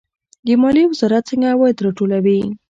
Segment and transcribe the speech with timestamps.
[0.45, 2.39] د مالیې وزارت څنګه عواید راټولوي؟